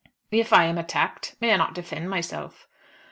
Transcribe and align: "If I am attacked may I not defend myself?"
"If 0.31 0.51
I 0.51 0.63
am 0.63 0.79
attacked 0.79 1.35
may 1.39 1.53
I 1.53 1.57
not 1.57 1.75
defend 1.75 2.09
myself?" 2.09 2.67